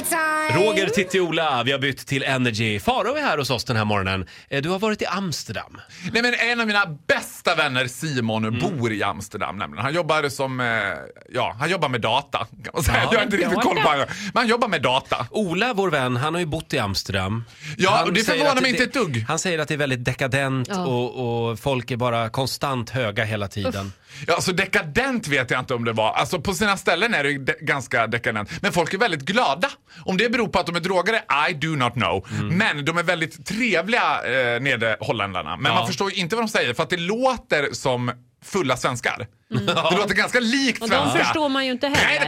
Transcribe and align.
Roger, 0.00 0.86
Titti, 0.86 1.20
Ola, 1.20 1.62
vi 1.62 1.72
har 1.72 1.78
bytt 1.78 2.06
till 2.06 2.22
Energy. 2.22 2.80
Farao 2.80 3.14
är 3.16 3.22
här 3.22 3.38
hos 3.38 3.50
oss 3.50 3.64
den 3.64 3.76
här 3.76 3.84
morgonen. 3.84 4.26
Eh, 4.48 4.62
Du 4.62 4.68
har 4.68 4.78
varit 4.78 5.02
i 5.02 5.06
Amsterdam. 5.06 5.80
Nej, 6.12 6.22
men 6.22 6.34
en 6.34 6.60
av 6.60 6.66
mina 6.66 6.86
bästa 7.06 7.54
vänner, 7.54 7.86
Simon, 7.86 8.44
Mm. 8.44 8.60
bor 8.60 8.92
i 8.92 9.02
Amsterdam. 9.02 9.56
Nämligen. 9.58 9.84
Han 9.84 9.94
jobbar 9.94 10.28
som, 10.28 10.60
eh, 10.60 10.66
ja, 11.34 11.56
han 11.60 11.70
jobbar 11.70 11.88
med 11.88 12.00
data. 12.00 12.38
Kan 12.38 12.70
man 12.74 12.82
säga. 12.82 12.98
Ja, 13.02 13.08
jag 13.12 13.18
har 13.18 13.24
inte 13.24 13.36
riktigt 13.36 13.60
koll 13.62 13.76
på 13.76 13.88
honom. 13.88 14.06
Men 14.08 14.30
han 14.34 14.46
jobbar 14.48 14.68
med 14.68 14.82
data. 14.82 15.26
Ola, 15.30 15.74
vår 15.74 15.90
vän, 15.90 16.16
han 16.16 16.34
har 16.34 16.40
ju 16.40 16.46
bott 16.46 16.74
i 16.74 16.78
Amsterdam. 16.78 17.44
Ja, 17.76 17.90
Han 17.90 18.04
och 18.08 18.12
det 18.12 18.20
säger 18.24 18.38
förvånar 18.38 18.56
att 18.56 18.62
mig 18.62 18.70
inte 18.70 18.82
ett 18.84 18.92
dugg. 18.92 19.24
Han 19.28 19.38
säger 19.38 19.58
att 19.58 19.68
det 19.68 19.74
är 19.74 19.78
väldigt 19.78 20.04
dekadent 20.04 20.68
Ja. 20.70 20.86
och, 20.86 21.50
och 21.50 21.58
folk 21.58 21.90
är 21.90 21.96
bara 21.96 22.28
konstant 22.28 22.90
höga 22.90 23.24
hela 23.24 23.48
tiden. 23.48 23.92
Ja, 24.26 24.34
alltså 24.34 24.52
dekadent 24.52 25.28
vet 25.28 25.50
jag 25.50 25.60
inte 25.60 25.74
om 25.74 25.84
det 25.84 25.92
var. 25.92 26.12
Alltså 26.12 26.40
på 26.40 26.54
sina 26.54 26.76
ställen 26.76 27.14
är 27.14 27.22
det 27.24 27.30
ju 27.30 27.38
de- 27.38 27.54
ganska 27.60 28.06
dekadent. 28.06 28.50
Men 28.62 28.72
folk 28.72 28.94
är 28.94 28.98
väldigt 28.98 29.20
glada. 29.22 29.68
Om 30.04 30.16
det 30.16 30.28
beror 30.28 30.48
på 30.48 30.58
att 30.58 30.66
de 30.66 30.76
är 30.76 30.80
drogade, 30.80 31.24
I 31.50 31.52
do 31.54 31.76
not 31.76 31.92
know. 31.92 32.26
Mm. 32.30 32.56
Men 32.58 32.84
de 32.84 32.98
är 32.98 33.02
väldigt 33.02 33.46
trevliga 33.46 34.02
eh, 34.24 34.60
nere 34.60 34.96
holländarna. 35.00 35.56
Men 35.56 35.72
Ja. 35.72 35.78
man 35.78 35.86
förstår 35.86 36.10
ju 36.10 36.16
inte 36.20 36.36
vad 36.36 36.44
de 36.44 36.48
säger 36.48 36.74
för 36.74 36.82
att 36.82 36.90
det 36.90 36.96
låter 36.96 37.72
som 37.72 38.10
fulla 38.44 38.76
svenskar. 38.76 39.26
Det 39.90 39.96
låter 39.96 40.14
ganska 40.14 40.40
likt 40.40 40.82
Och 40.82 40.88
de 40.88 40.96
svenska. 40.96 41.24
förstår 41.24 41.48
man 41.48 41.66
ju 41.66 41.72
inte 41.72 41.88
heller. 41.88 42.26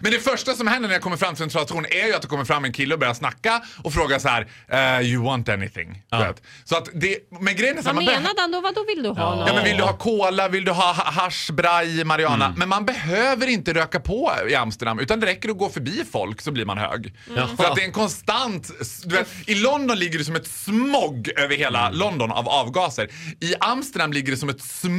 Men 0.00 0.12
det 0.12 0.20
första 0.20 0.54
som 0.54 0.66
händer 0.66 0.88
när 0.88 0.94
jag 0.94 1.02
kommer 1.02 1.16
fram 1.16 1.34
till 1.34 1.38
centralstationen 1.42 1.86
är 1.92 2.06
ju 2.06 2.14
att 2.14 2.22
det 2.22 2.28
kommer 2.28 2.44
fram 2.44 2.64
en 2.64 2.72
kille 2.72 2.94
och 2.94 3.00
börjar 3.00 3.14
snacka 3.14 3.62
och 3.84 3.92
frågar 3.92 4.18
så 4.18 4.28
här: 4.28 4.46
eh, 4.68 5.00
you 5.12 5.24
want 5.24 5.48
anything? 5.48 6.02
Vet. 6.10 6.42
Så 6.64 6.76
att 6.76 6.88
det, 6.94 7.18
men 7.40 7.56
grejen 7.56 7.78
är 7.78 7.82
så 7.82 7.88
här, 7.88 7.94
Vad 7.94 8.04
menade 8.04 8.40
han 8.40 8.52
då? 8.52 8.60
Vad 8.60 8.74
då 8.74 8.84
vill 8.84 9.02
du 9.02 9.08
ha 9.08 9.34
något? 9.34 9.48
Ja, 9.48 9.54
men 9.54 9.64
vill 9.64 9.76
du 9.76 9.82
ha 9.82 9.96
cola, 9.96 10.48
vill 10.48 10.64
du 10.64 10.72
ha 10.72 10.92
ha- 10.92 11.10
hasch, 11.10 11.50
braj, 11.52 12.04
marijuana? 12.04 12.54
Men 12.56 12.68
man 12.68 12.84
behöver 12.84 13.46
inte 13.46 13.74
röka 13.74 14.00
på 14.00 14.32
i 14.48 14.54
Amsterdam 14.54 14.98
utan 14.98 15.20
det 15.20 15.26
räcker 15.26 15.48
att 15.48 15.58
gå 15.58 15.68
förbi 15.68 16.04
folk 16.12 16.40
så 16.40 16.50
blir 16.52 16.64
man 16.64 16.78
hög. 16.78 17.14
För 17.56 17.64
att 17.64 17.74
det 17.76 17.82
är 17.82 17.86
en 17.86 17.92
konstant... 17.92 18.70
Du 19.04 19.14
vet, 19.16 19.28
I 19.46 19.54
London 19.54 19.98
ligger 19.98 20.18
det 20.18 20.24
som 20.24 20.36
ett 20.36 20.46
smog 20.46 21.30
över 21.36 21.56
hela 21.56 21.90
London 21.90 22.32
av 22.32 22.48
avgaser. 22.48 23.08
I 23.40 23.54
Amsterdam 23.60 24.12
ligger 24.12 24.30
det 24.32 24.38
som 24.38 24.48
ett 24.48 24.62
smog 24.62 24.95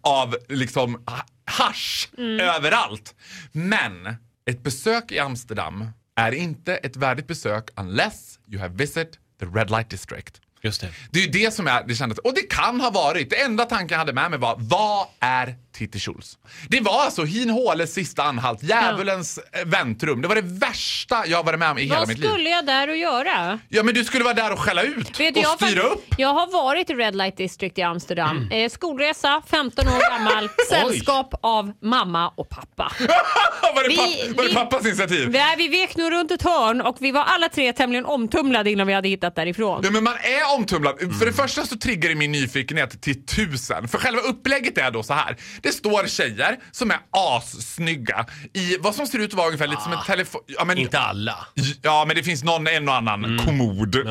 av 0.00 0.36
liksom 0.48 1.02
ha- 1.06 1.26
hasch 1.44 2.08
överallt. 2.40 3.14
Men 3.52 4.16
ett 4.50 4.62
besök 4.62 5.12
i 5.12 5.18
Amsterdam 5.18 5.90
är 6.16 6.32
inte 6.32 6.76
ett 6.76 6.96
värdigt 6.96 7.26
besök 7.26 7.70
unless 7.76 8.38
you 8.48 8.60
have 8.60 8.74
visit 8.74 9.18
the 9.40 9.46
red 9.46 9.70
light 9.70 9.90
district. 9.90 10.40
Just 10.62 10.80
det. 10.80 10.88
Det 11.10 11.18
är 11.18 11.24
ju 11.24 11.30
det 11.30 11.50
som 11.54 11.66
är 11.66 11.84
det 11.86 11.94
kändes. 11.94 12.18
Och 12.18 12.34
det 12.34 12.42
kan 12.50 12.80
ha 12.80 12.90
varit, 12.90 13.30
det 13.30 13.40
enda 13.42 13.64
tanken 13.64 13.94
jag 13.94 13.98
hade 13.98 14.12
med 14.12 14.30
mig 14.30 14.38
var, 14.40 14.56
vad 14.58 15.06
är 15.20 15.56
Titti 15.78 15.98
Schultz? 15.98 16.38
Det 16.68 16.80
var 16.80 17.04
alltså 17.04 17.24
Hin 17.24 17.50
Håles 17.50 17.94
sista 17.94 18.22
anhalt, 18.22 18.62
djävulens 18.62 19.38
ja. 19.52 19.58
väntrum. 19.66 20.22
Det 20.22 20.28
var 20.28 20.34
det 20.34 20.40
värsta 20.44 21.26
jag 21.26 21.44
varit 21.46 21.58
med 21.58 21.70
om 21.70 21.78
i 21.78 21.82
hela 21.82 21.98
Vad 21.98 22.08
mitt 22.08 22.18
liv. 22.18 22.28
skulle 22.28 22.50
jag 22.50 22.66
där 22.66 22.88
och 22.88 22.96
göra? 22.96 23.58
Ja 23.68 23.82
men 23.82 23.94
du 23.94 24.04
skulle 24.04 24.24
vara 24.24 24.34
där 24.34 24.52
och 24.52 24.58
skälla 24.58 24.82
ut 24.82 25.20
Vet 25.20 25.36
och 25.36 25.42
jag, 25.42 25.54
styra 25.54 25.82
upp. 25.82 26.04
jag 26.18 26.34
har 26.34 26.52
varit 26.52 26.90
i 26.90 26.94
Red 26.94 27.16
Light 27.16 27.36
District 27.36 27.78
i 27.78 27.82
Amsterdam. 27.82 28.48
Eh, 28.50 28.70
skolresa, 28.70 29.42
15 29.50 29.88
år 29.88 30.10
gammal, 30.18 30.48
sällskap 30.70 31.34
av 31.42 31.72
mamma 31.82 32.28
och 32.28 32.48
pappa. 32.48 32.92
var 33.74 33.82
det, 33.82 33.88
Vi- 33.88 33.96
papp, 33.96 34.36
var 34.36 34.42
det 34.42 34.48
vi- 34.48 34.54
pappas 34.54 34.86
initiativ? 34.86 35.28
Vi, 35.28 35.40
vi 35.58 35.68
vek 35.68 35.96
nog 35.96 36.12
runt 36.12 36.30
ett 36.30 36.42
hörn 36.42 36.80
och 36.80 36.96
vi 37.00 37.10
var 37.10 37.22
alla 37.22 37.48
tre 37.48 37.72
tämligen 37.72 38.04
omtumlade 38.06 38.70
innan 38.70 38.86
vi 38.86 38.92
hade 38.92 39.08
hittat 39.08 39.34
därifrån. 39.36 39.80
Ja, 39.84 39.90
men 39.90 40.04
man 40.04 40.14
är 40.14 40.54
omtumlad. 40.56 40.98
För 41.18 41.26
det 41.26 41.32
första 41.32 41.66
så 41.66 41.76
triggar 41.78 42.08
det 42.08 42.14
min 42.14 42.32
nyfikenhet 42.32 43.02
till 43.02 43.26
tusen. 43.26 43.88
För 43.88 43.98
själva 43.98 44.20
upplägget 44.20 44.78
är 44.78 44.90
då 44.90 45.02
så 45.02 45.14
här. 45.14 45.36
Det 45.62 45.67
står 45.72 46.06
tjejer 46.06 46.56
som 46.72 46.90
är 46.90 46.98
assnygga 47.10 48.26
i 48.52 48.76
vad 48.80 48.94
som 48.94 49.06
ser 49.06 49.18
ut 49.18 49.30
att 49.30 49.34
vara 49.34 49.46
ungefär 49.46 49.66
lite 49.66 49.82
som 49.82 49.92
en 49.92 50.04
telefon... 50.06 50.40
Ja, 50.46 50.64
men, 50.64 50.78
Inte 50.78 50.98
alla. 50.98 51.46
Ja, 51.82 52.04
men 52.06 52.16
det 52.16 52.22
finns 52.22 52.44
någon, 52.44 52.66
en 52.66 52.88
och 52.88 52.94
annan 52.94 53.38
kommod. 53.38 53.96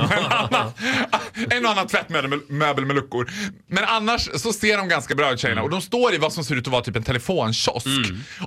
En, 1.52 1.66
och 1.66 1.72
annan 1.72 1.88
tvättmöbel 1.88 2.40
med, 2.86 2.96
luckor. 2.96 3.32
Men 3.68 3.84
annars 3.84 4.30
så 4.36 4.54
ser 4.54 4.78
de 4.78 4.88
ganska 4.88 5.16
bra 5.16 5.34
ut 5.34 5.40
tjejerna 5.40 5.64
och 5.64 5.70
de 5.70 5.82
står 5.82 6.14
i 6.14 6.18
vad 6.18 6.34
som 6.34 6.44
ser 6.44 6.56
ut 6.56 6.68
att 6.68 6.72
vara 6.72 6.84
typ 6.84 6.96
en 6.96 7.04
telefonkiosk. 7.04 7.88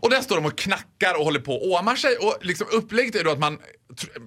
Och 0.00 0.10
där 0.10 0.20
står 0.20 0.36
de 0.36 0.46
och 0.46 0.58
knackar 0.58 1.18
och 1.18 1.24
håller 1.24 1.40
på 1.40 1.54
och 1.54 1.80
åmar 1.80 1.96
sig. 1.96 2.16
Och 2.16 2.38
liksom 2.40 2.66
upplägget 2.72 3.14
är 3.14 3.24
då 3.24 3.30
att 3.30 3.38
man, 3.38 3.58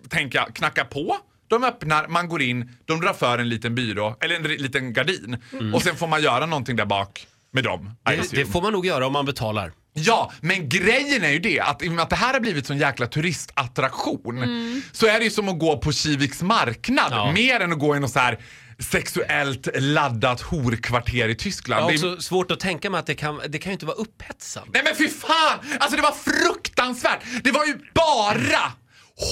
tänker 0.10 0.40
jag, 0.40 0.56
knackar 0.56 0.86
på. 0.86 1.18
De 1.48 1.64
öppnar, 1.64 2.08
man 2.08 2.30
går 2.30 2.42
in, 2.42 2.72
de 2.86 3.02
drar 3.02 3.14
för 3.14 3.38
en 3.38 3.50
liten 3.50 3.76
byrå, 3.76 4.18
eller 4.22 4.36
en 4.36 4.44
liten 4.44 4.94
gardin. 4.94 5.38
Och 5.74 5.82
sen 5.82 5.96
får 5.96 6.08
man 6.08 6.24
göra 6.24 6.46
någonting 6.46 6.76
där 6.76 6.86
bak 6.86 7.28
med 7.54 7.64
dem. 7.64 7.90
Det, 8.06 8.32
det 8.32 8.46
får 8.46 8.62
man 8.62 8.74
nog 8.74 8.86
göra 8.86 9.08
om 9.08 9.14
man 9.14 9.26
betalar. 9.26 9.72
Ja, 9.96 10.32
men 10.42 10.70
grejen 10.70 11.24
är 11.24 11.30
ju 11.30 11.40
det 11.40 11.60
att 11.60 11.84
i 11.84 11.88
och 11.90 11.92
med 11.92 12.04
att 12.04 12.10
det 12.10 12.16
här 12.16 12.34
har 12.34 12.40
blivit 12.40 12.68
sån 12.68 12.78
jäkla 12.78 13.08
turistattraktion 13.08 14.82
så 14.92 15.06
är 15.08 15.18
det 15.20 15.24
ju 15.26 15.32
som 15.32 15.50
att 15.50 15.60
gå 15.60 15.78
på 15.78 15.92
Kiviks 15.92 16.42
marknad 16.42 17.08
Ja. 17.12 17.32
mer 17.32 17.60
än 17.60 17.74
att 17.74 17.80
gå 17.80 17.96
i 17.96 18.00
något 18.00 18.12
så 18.12 18.20
här 18.20 18.40
sexuellt 18.80 19.68
laddat 19.76 20.42
horkvarter 20.42 21.30
i 21.30 21.36
Tyskland. 21.36 21.80
Jag 21.80 21.86
har 21.86 21.92
Det 21.92 22.08
är- 22.08 22.14
också 22.14 22.22
svårt 22.22 22.52
att 22.52 22.60
tänka 22.60 22.90
mig 22.90 23.00
att 23.00 23.06
det 23.06 23.16
kan, 23.16 23.42
det 23.50 23.58
kan 23.60 23.70
ju 23.70 23.74
inte 23.74 23.86
vara 23.86 23.96
upphetsande. 23.98 24.70
Nej 24.74 24.82
men 24.84 24.96
fy 24.96 25.08
fan! 25.10 25.60
Alltså 25.80 25.96
det 25.96 26.02
var 26.04 26.12
fruktansvärt! 26.12 27.20
Det 27.44 27.52
var 27.52 27.66
ju 27.66 27.78
bara 27.94 28.72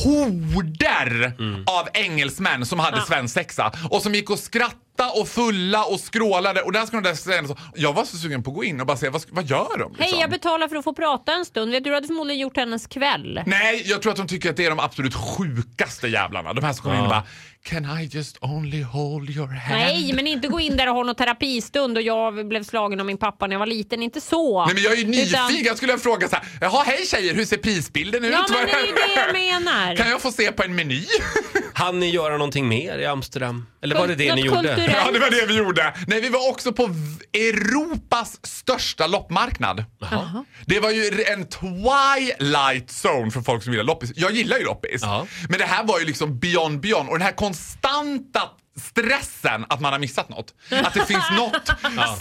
horder 0.04 1.34
av 1.68 1.88
engelsmän 1.94 2.66
som 2.66 2.80
hade 2.80 3.02
svensexa 3.02 3.72
och 3.90 4.02
som 4.02 4.16
gick 4.16 4.30
och 4.30 4.40
skrattade 4.40 4.78
och 5.00 5.28
fulla 5.28 5.84
och 5.84 6.00
skrålade 6.00 6.62
och 6.62 6.72
där 6.72 6.86
ska 6.86 6.98
de 6.98 7.04
där 7.04 7.16
säga 7.16 7.48
så. 7.48 7.58
Jag 7.76 7.94
var 7.94 8.06
så 8.06 8.18
sugen 8.18 8.44
på 8.44 8.52
att 8.52 8.56
gå 8.56 8.64
in 8.64 8.82
och 8.82 8.88
bara 8.88 8.98
se 8.98 9.10
vad, 9.10 9.24
vad 9.30 9.46
gör 9.46 9.78
de? 9.78 9.96
Hej, 9.98 10.06
liksom? 10.06 10.20
jag 10.20 10.30
betalar 10.30 10.68
för 10.68 10.76
att 10.76 10.84
få 10.84 10.94
prata 10.94 11.34
en 11.34 11.46
stund. 11.46 11.84
Du, 11.84 11.94
hade 11.94 12.08
förmodligen 12.08 12.42
gjort 12.42 12.58
hennes 12.58 12.88
kväll. 12.88 13.42
Nej, 13.46 13.84
jag 13.86 14.02
tror 14.02 14.12
att 14.12 14.18
de 14.18 14.28
tycker 14.28 14.50
att 14.50 14.58
det 14.58 14.66
är 14.66 14.70
de 14.70 14.80
absolut 14.80 15.16
sjukaste 15.16 16.08
jävlarna. 16.08 16.54
De 16.54 16.64
här 16.64 16.74
som 16.74 16.84
kommer 16.84 16.96
in 16.96 17.04
och 17.04 17.10
bara 17.10 17.24
Can 17.64 17.86
I 18.00 18.06
just 18.06 18.38
only 18.42 18.84
hold 18.84 19.30
your 19.30 19.48
hand? 19.48 19.80
Nej, 19.80 20.14
men 20.14 20.28
inte 20.28 20.48
gå 20.48 20.60
in 20.60 20.78
där 20.78 20.88
och 20.90 20.96
ha 20.96 21.04
någon 21.04 21.16
terapistund 21.16 21.98
och 21.98 22.04
jag 22.04 22.48
blev 22.48 22.64
slagen 22.64 23.00
av 23.00 23.06
min 23.06 23.18
pappa 23.18 23.48
när 23.48 23.54
jag 23.54 23.60
var 23.60 23.66
liten. 23.66 24.04
Inte 24.04 24.22
så. 24.22 24.66
Nej 24.66 24.74
men 24.74 24.84
jag 24.84 24.94
är 24.94 24.98
ju 24.98 25.08
nyfiken. 25.08 25.46
Utan- 25.50 25.64
Jag 25.64 25.78
skulle 25.78 25.98
fråga 25.98 26.28
så 26.28 26.36
här. 26.36 26.46
Jaha, 26.62 26.84
hej 26.84 27.06
tjejer, 27.06 27.34
hur 27.34 27.46
ser 27.46 27.58
prisbilden 27.58 28.26
ut? 28.26 28.32
Ja, 28.32 28.46
men 28.50 28.66
det 28.66 28.72
är 28.72 28.86
ju 28.86 28.94
det 28.94 29.46
jag 29.46 29.62
menar. 29.64 29.96
Kan 29.96 30.10
jag 30.10 30.22
få 30.22 30.32
se 30.32 30.52
på 30.52 30.64
en 30.64 30.76
meny? 30.76 31.06
Han 31.74 32.00
ni 32.00 32.10
göra 32.10 32.38
någonting 32.38 32.68
mer 32.68 32.98
i 32.98 33.06
Amsterdam? 33.06 33.66
Eller 33.82 33.96
var 33.96 34.08
det 34.08 34.16
det 34.16 34.28
Något 34.28 34.36
ni 34.36 34.42
gjorde? 34.42 34.76
Ja, 34.88 35.12
det 35.12 35.20
var 35.20 35.30
det 35.30 35.46
vi 35.46 35.58
gjorde. 35.58 35.94
Nej, 36.08 36.22
vi 36.22 36.30
var 36.30 36.50
också 36.50 36.72
på 36.74 36.90
Europas 37.34 38.40
största 38.46 39.08
loppmarknad. 39.08 39.86
Det 40.66 40.80
var 40.80 40.92
ju 40.92 41.24
en 41.24 41.48
twilight 41.48 42.90
zone 43.06 43.32
för 43.32 43.42
folk 43.42 43.64
som 43.64 43.74
gillar 43.74 43.86
loppis. 43.86 44.12
Jag 44.16 44.32
gillar 44.32 44.58
ju 44.58 44.64
loppis. 44.66 45.02
Ja. 45.02 45.28
Men 45.50 45.60
det 45.60 45.66
här 45.66 45.84
var 45.84 46.00
ju 46.00 46.06
liksom 46.06 46.40
beyond 46.40 46.80
beyond. 46.80 47.10
Och 47.10 47.18
den 47.18 47.26
här 47.26 47.34
konstanta 47.36 48.42
stressen 48.92 49.66
att 49.70 49.80
man 49.82 49.92
har 49.92 50.00
missat 50.00 50.30
något. 50.30 50.54
Att 50.84 50.94
det 50.94 51.06
finns 51.06 51.24
något 51.38 51.72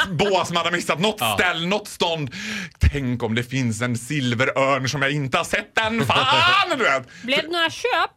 bås 0.09 0.51
man 0.51 0.65
har 0.65 0.73
missat, 0.73 1.01
något 1.01 1.17
Ja. 1.21 1.37
ställ, 1.39 1.67
något 1.67 1.89
stånd. 1.89 2.31
Tänk 2.79 3.23
om 3.23 3.35
det 3.35 3.43
finns 3.43 3.83
en 3.83 3.99
silverörn 3.99 4.89
som 4.89 5.03
jag 5.03 5.11
inte 5.13 5.37
har 5.39 5.45
sett 5.45 5.79
än. 5.79 6.07
Fan! 6.07 6.69
Du 6.79 6.85
vet. 6.85 7.23
Blev 7.23 7.43
det 7.43 7.49
några 7.51 7.71
köp? 7.71 8.11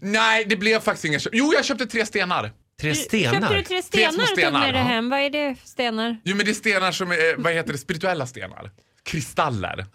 Nej, 0.00 0.44
det 0.44 0.56
blev 0.56 0.80
faktiskt 0.80 1.04
inga 1.04 1.18
köp. 1.18 1.32
Jo, 1.34 1.52
jag 1.54 1.64
köpte 1.64 1.86
tre 1.86 2.06
stenar. 2.06 2.52
Tre 2.80 2.94
stenar? 2.94 3.40
Köpte 3.40 3.54
du 3.54 3.62
tre 3.62 3.82
stenar 3.82 4.10
små 4.12 4.22
och 4.22 4.28
tog 4.28 4.38
stenar, 4.38 4.60
med 4.60 4.74
dig 4.74 4.82
ja. 4.82 4.88
hem? 4.88 5.10
Vad 5.10 5.20
är 5.20 5.30
det 5.30 5.54
för 5.60 5.68
stenar? 5.68 6.16
Jo, 6.24 6.36
men 6.36 6.46
det 6.46 6.52
är 6.52 6.54
stenar 6.54 6.92
som 6.92 7.10
är, 7.10 7.36
vad 7.42 7.52
heter 7.52 7.72
det, 7.72 7.78
spirituella 7.78 8.26
stenar. 8.26 8.70
Kristaller. 9.04 9.86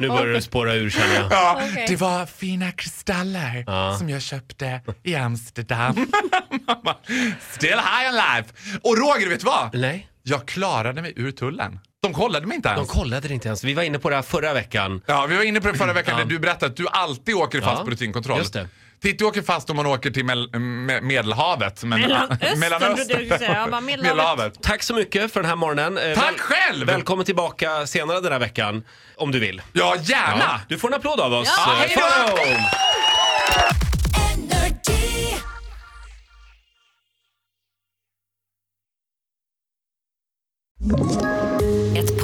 Nu 0.00 0.08
börjar 0.08 0.26
det 0.34 0.42
spåra 0.42 0.74
ur 0.74 0.90
känner 0.90 1.14
jag. 1.14 1.32
Ja, 1.32 1.60
Okej. 1.70 1.84
det 1.88 1.96
var 1.96 2.26
fina 2.26 2.72
kristaller 2.72 3.64
som 3.98 4.08
jag 4.10 4.22
köpte 4.22 4.80
i 5.02 5.14
Amsterdam. 5.14 5.94
Still 7.50 7.70
high 7.70 8.08
on 8.10 8.14
life. 8.14 8.78
Och 8.82 8.96
Roger, 8.98 9.28
vet 9.28 9.40
du 9.40 9.46
vad? 9.46 9.74
Nej, 9.74 10.08
Jag 10.22 10.48
klarade 10.48 11.02
mig 11.02 11.12
ur 11.16 11.30
tullen. 11.30 11.78
De 12.02 12.12
kollade 12.14 12.46
mig 12.46 12.56
inte 12.56 12.68
de 12.68 12.74
ens. 12.74 12.90
kollade 12.90 13.28
det 13.28 13.34
inte 13.34 13.48
ens. 13.48 13.64
Vi 13.64 13.74
var 13.74 13.82
inne 13.82 13.98
på 13.98 14.10
det 14.10 14.16
här 14.16 14.22
förra 14.22 14.52
veckan. 14.54 15.02
Ja, 15.06 15.26
vi 15.26 15.36
var 15.36 15.42
inne 15.42 15.60
på 15.60 15.68
det 15.72 15.78
förra 15.78 15.92
veckan 15.92 16.14
Ja. 16.18 16.24
när 16.24 16.30
du 16.30 16.38
berättade 16.38 16.66
att 16.70 16.76
du 16.76 16.86
alltid 16.88 17.34
åker 17.34 17.60
fast 17.60 17.78
Ja, 17.78 17.84
på 17.84 17.90
rutinkontroll. 17.90 18.38
just 18.38 18.52
det. 18.52 18.68
Titti 19.02 19.24
åker 19.24 19.42
fast 19.42 19.70
om 19.70 19.76
man 19.76 19.86
åker 19.86 20.10
till 20.10 20.24
Mel- 20.24 20.50
Me- 20.50 21.00
Medelhavet. 21.00 21.84
Men, 21.84 22.00
Mellanöstern, 22.00 22.96
trodde 23.08 23.22
jag 23.22 23.38
säga. 23.38 23.54
Jag 23.58 23.70
bara, 23.70 23.80
Medelhavet. 23.80 24.16
Medelhavet. 24.16 24.62
Tack 24.62 24.82
så 24.82 24.94
mycket 24.94 25.32
för 25.32 25.40
den 25.40 25.48
här 25.48 25.56
morgonen. 25.56 25.98
Eh, 25.98 26.14
Tack 26.18 26.40
själv! 26.40 26.86
Välkommen 26.86 27.24
tillbaka 27.24 27.86
senare 27.86 28.20
den 28.20 28.32
här 28.32 28.38
veckan, 28.38 28.84
om 29.16 29.30
du 29.32 29.38
vill. 29.38 29.62
Ja, 29.72 29.96
gärna! 30.02 30.38
Ja, 30.38 30.60
du 30.68 30.78
får 30.78 30.88
en 30.88 30.94
applåd 30.94 31.20
av 31.20 31.32
oss. 31.32 31.54
Ja, 31.56 31.72
Eh, 31.72 31.78
hej 31.78 31.96
då! 31.96 32.38